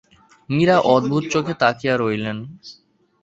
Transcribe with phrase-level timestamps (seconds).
[0.49, 2.37] মীরা অদ্ভুত চোখে তাকিয়ে রইলেন।